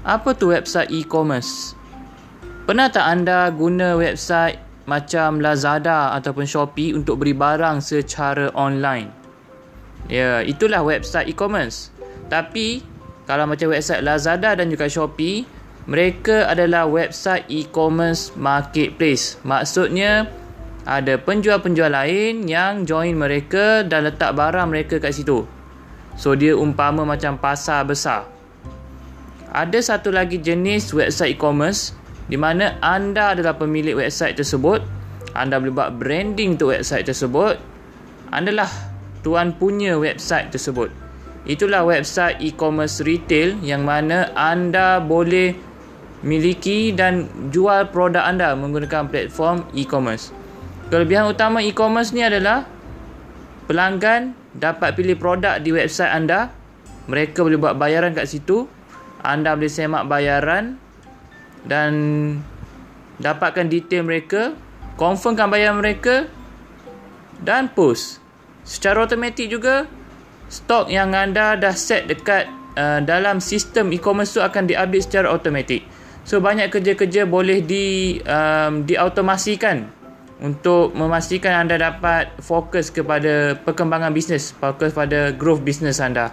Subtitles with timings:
[0.00, 1.76] Apa tu website e-commerce?
[2.64, 4.56] Pernah tak anda guna website
[4.88, 9.12] macam Lazada ataupun Shopee untuk beri barang secara online?
[10.08, 11.92] Ya, itulah website e-commerce.
[12.32, 12.80] Tapi
[13.28, 15.44] kalau macam website Lazada dan juga Shopee,
[15.84, 19.36] mereka adalah website e-commerce marketplace.
[19.44, 20.24] Maksudnya
[20.88, 25.44] ada penjual-penjual lain yang join mereka dan letak barang mereka kat situ.
[26.16, 28.39] So dia umpama macam pasar besar.
[29.50, 31.90] Ada satu lagi jenis website e-commerce
[32.30, 34.78] di mana anda adalah pemilik website tersebut.
[35.34, 37.58] Anda boleh buat branding untuk website tersebut.
[38.30, 38.70] Anda lah
[39.26, 40.94] tuan punya website tersebut.
[41.50, 45.58] Itulah website e-commerce retail yang mana anda boleh
[46.22, 50.30] miliki dan jual produk anda menggunakan platform e-commerce.
[50.94, 52.70] Kelebihan utama e-commerce ni adalah
[53.66, 56.54] pelanggan dapat pilih produk di website anda.
[57.10, 58.70] Mereka boleh buat bayaran kat situ.
[59.20, 60.80] Anda boleh semak bayaran
[61.64, 61.92] dan
[63.20, 64.56] dapatkan detail mereka,
[64.96, 66.28] confirmkan bayaran mereka
[67.40, 68.20] dan post.
[68.64, 69.88] Secara automatik juga
[70.48, 75.84] stok yang anda dah set dekat uh, dalam sistem e-commerce tu akan diupdate secara automatik.
[76.24, 79.88] So banyak kerja-kerja boleh di um, diautomasikan
[80.40, 86.32] untuk memastikan anda dapat fokus kepada perkembangan bisnes, fokus pada growth bisnes anda.